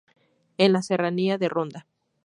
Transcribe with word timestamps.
En 0.57 0.73
la 0.73 0.81
Serranía 0.81 1.37
de 1.37 1.47
Ronda. 1.47 1.85